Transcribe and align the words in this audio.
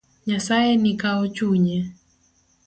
Nyasaye 0.27 0.71
ni 0.81 0.91
kawo 1.01 1.23
chunye. 1.35 1.77